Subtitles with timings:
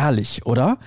[0.00, 0.78] herrlich, oder?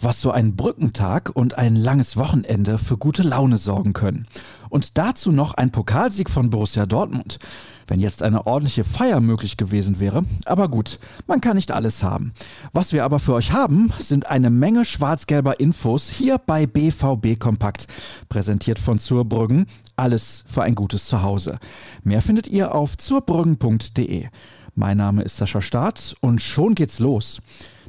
[0.00, 4.26] Was so ein Brückentag und ein langes Wochenende für gute Laune sorgen können.
[4.68, 7.38] Und dazu noch ein Pokalsieg von Borussia Dortmund.
[7.86, 10.24] Wenn jetzt eine ordentliche Feier möglich gewesen wäre.
[10.46, 12.32] Aber gut, man kann nicht alles haben.
[12.72, 17.86] Was wir aber für euch haben, sind eine Menge schwarz-gelber Infos hier bei BVB Kompakt.
[18.28, 19.66] Präsentiert von Zurbrüggen.
[19.96, 21.58] Alles für ein gutes Zuhause.
[22.02, 24.28] Mehr findet ihr auf zurbrüggen.de.
[24.74, 27.42] Mein Name ist Sascha Staat und schon geht's los.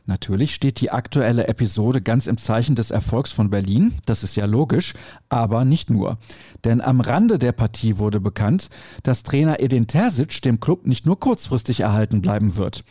[0.05, 4.45] Natürlich steht die aktuelle Episode ganz im Zeichen des Erfolgs von Berlin, das ist ja
[4.45, 4.93] logisch,
[5.29, 6.17] aber nicht nur.
[6.65, 8.69] Denn am Rande der Partie wurde bekannt,
[9.03, 12.83] dass Trainer Edin Terzic dem Club nicht nur kurzfristig erhalten bleiben wird.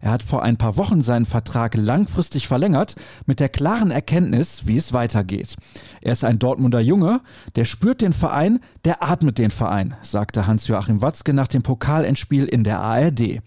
[0.00, 2.94] Er hat vor ein paar Wochen seinen Vertrag langfristig verlängert,
[3.26, 5.56] mit der klaren Erkenntnis, wie es weitergeht.
[6.00, 7.20] Er ist ein Dortmunder Junge,
[7.56, 12.62] der spürt den Verein, der atmet den Verein, sagte Hans-Joachim Watzke nach dem Pokalendspiel in
[12.62, 13.42] der ARD.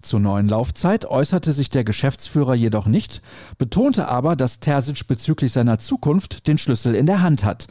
[0.00, 3.20] Zur neuen Laufzeit äußerte sich der Geschäftsführer jedoch nicht,
[3.58, 7.66] betonte aber, dass Terzic bezüglich seiner Zukunft den Schlüssel in der Hand hat.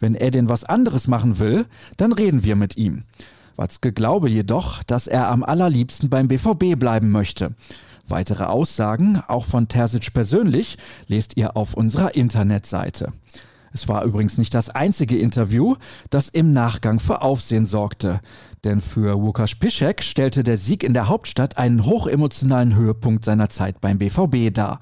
[0.00, 3.04] Wenn er denn was anderes machen will, dann reden wir mit ihm.
[3.56, 7.54] Watzke glaube jedoch, dass er am allerliebsten beim BVB bleiben möchte.
[8.08, 13.12] Weitere Aussagen, auch von Terzic persönlich, lest ihr auf unserer Internetseite.
[13.74, 15.74] Es war übrigens nicht das einzige Interview,
[16.08, 18.20] das im Nachgang für Aufsehen sorgte.
[18.62, 23.80] Denn für Łukasz Piszek stellte der Sieg in der Hauptstadt einen hochemotionalen Höhepunkt seiner Zeit
[23.80, 24.78] beim BVB dar.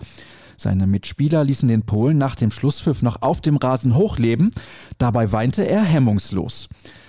[0.59, 4.51] Seine Mitspieler ließen den Polen nach dem Schlusspfiff noch auf dem Rasen hochleben,
[4.99, 6.69] dabei weinte er hemmungslos.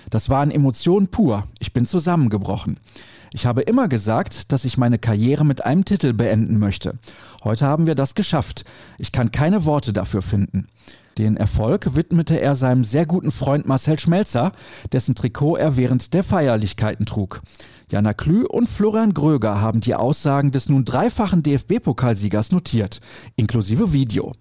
[0.09, 2.79] Das waren Emotionen pur, ich bin zusammengebrochen.
[3.33, 6.97] Ich habe immer gesagt, dass ich meine Karriere mit einem Titel beenden möchte.
[7.43, 8.63] Heute haben wir das geschafft.
[8.97, 10.67] Ich kann keine Worte dafür finden.
[11.17, 14.51] Den Erfolg widmete er seinem sehr guten Freund Marcel Schmelzer,
[14.91, 17.41] dessen Trikot er während der Feierlichkeiten trug.
[17.91, 22.99] Jana Klü und Florian Gröger haben die Aussagen des nun dreifachen DFB-Pokalsiegers notiert,
[23.35, 24.33] inklusive Video.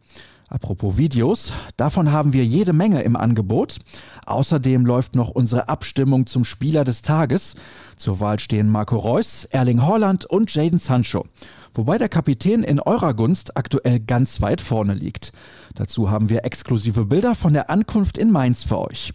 [0.52, 3.78] Apropos Videos, davon haben wir jede Menge im Angebot.
[4.26, 7.54] Außerdem läuft noch unsere Abstimmung zum Spieler des Tages.
[7.96, 11.24] Zur Wahl stehen Marco Reus, Erling Haaland und Jaden Sancho.
[11.72, 15.32] Wobei der Kapitän in eurer Gunst aktuell ganz weit vorne liegt.
[15.74, 19.14] Dazu haben wir exklusive Bilder von der Ankunft in Mainz für euch.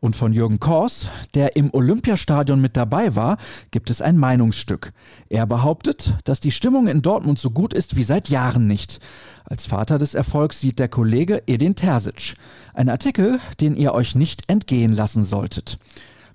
[0.00, 3.38] Und von Jürgen Kors, der im Olympiastadion mit dabei war,
[3.70, 4.92] gibt es ein Meinungsstück.
[5.28, 9.00] Er behauptet, dass die Stimmung in Dortmund so gut ist wie seit Jahren nicht.
[9.44, 12.34] Als Vater des Erfolgs sieht der Kollege Edin Terzic.
[12.74, 15.78] Ein Artikel, den ihr euch nicht entgehen lassen solltet.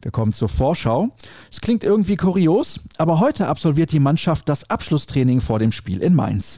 [0.01, 1.09] Wir kommen zur Vorschau.
[1.51, 6.16] Es klingt irgendwie kurios, aber heute absolviert die Mannschaft das Abschlusstraining vor dem Spiel in
[6.16, 6.57] Mainz.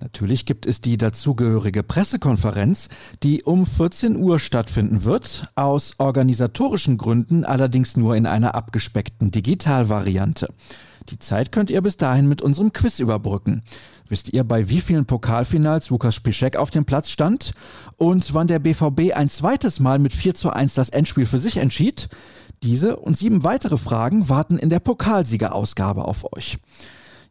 [0.00, 2.88] Natürlich gibt es die dazugehörige Pressekonferenz,
[3.22, 10.48] die um 14 Uhr stattfinden wird, aus organisatorischen Gründen allerdings nur in einer abgespeckten Digitalvariante.
[11.08, 13.62] Die Zeit könnt ihr bis dahin mit unserem Quiz überbrücken.
[14.08, 17.54] Wisst ihr, bei wie vielen Pokalfinals Lukas Piszek auf dem Platz stand?
[17.96, 21.56] Und wann der BVB ein zweites Mal mit 4 zu 1 das Endspiel für sich
[21.56, 22.08] entschied?
[22.62, 26.58] Diese und sieben weitere Fragen warten in der Pokalsiegerausgabe auf euch.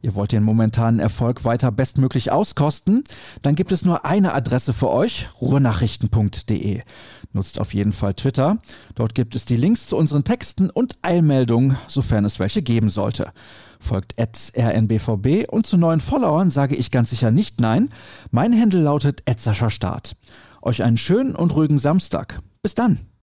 [0.01, 3.03] Ihr wollt den momentanen Erfolg weiter bestmöglich auskosten?
[3.43, 6.81] Dann gibt es nur eine Adresse für euch, ruhrnachrichten.de.
[7.33, 8.57] Nutzt auf jeden Fall Twitter.
[8.95, 13.31] Dort gibt es die Links zu unseren Texten und Eilmeldungen, sofern es welche geben sollte.
[13.79, 17.89] Folgt rnbvb und zu neuen Followern sage ich ganz sicher nicht nein.
[18.31, 19.23] Mein Handle lautet
[19.69, 20.15] Start.
[20.61, 22.41] Euch einen schönen und ruhigen Samstag.
[22.63, 23.10] Bis dann.